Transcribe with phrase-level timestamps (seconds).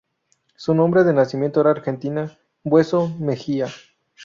[0.55, 3.67] Su nombre de nacimiento era Argentina Bueso Mejía.